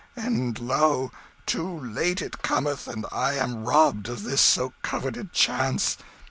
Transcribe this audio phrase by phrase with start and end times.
[0.15, 1.11] and lo,
[1.45, 5.95] too late it cometh, and I am robbed of this so coveted chance.